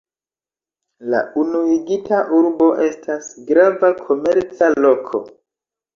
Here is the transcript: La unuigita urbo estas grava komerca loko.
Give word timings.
La 1.13 1.19
unuigita 1.41 2.21
urbo 2.37 2.71
estas 2.89 3.31
grava 3.51 3.93
komerca 4.03 4.71
loko. 4.87 5.27